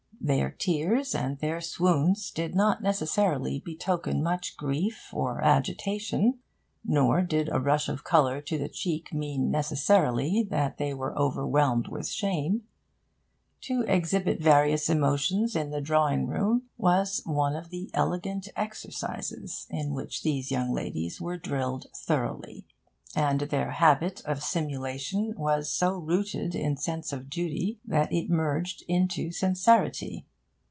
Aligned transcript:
Their 0.23 0.51
tears 0.51 1.15
and 1.15 1.39
their 1.39 1.59
swoons 1.59 2.29
did 2.29 2.53
not 2.53 2.83
necessarily 2.83 3.59
betoken 3.59 4.21
much 4.21 4.55
grief 4.55 5.11
or 5.11 5.41
agitation; 5.43 6.37
nor 6.85 7.23
did 7.23 7.49
a 7.49 7.59
rush 7.59 7.89
of 7.89 8.03
colour 8.03 8.39
to 8.39 8.59
the 8.59 8.69
cheek 8.69 9.11
mean 9.11 9.49
necessarily 9.49 10.43
that 10.51 10.77
they 10.77 10.93
were 10.93 11.17
overwhelmed 11.17 11.87
with 11.87 12.07
shame. 12.07 12.65
To 13.61 13.81
exhibit 13.87 14.39
various 14.39 14.91
emotions 14.91 15.55
in 15.55 15.71
the 15.71 15.81
drawing 15.81 16.27
room 16.27 16.69
was 16.77 17.23
one 17.25 17.55
of 17.55 17.71
the 17.71 17.89
Elegant 17.95 18.47
Exercises 18.55 19.65
in 19.71 19.95
which 19.95 20.21
these 20.21 20.51
young 20.51 20.71
ladies 20.71 21.19
were 21.19 21.37
drilled 21.37 21.87
thoroughly. 21.95 22.67
And 23.13 23.41
their 23.41 23.71
habit 23.71 24.21
of 24.23 24.41
simulation 24.41 25.33
was 25.35 25.69
so 25.69 25.97
rooted 25.97 26.55
in 26.55 26.77
sense 26.77 27.11
of 27.11 27.29
duty 27.29 27.77
that 27.83 28.09
it 28.13 28.29
merged 28.29 28.83
into 28.87 29.33
sincerity. 29.33 30.25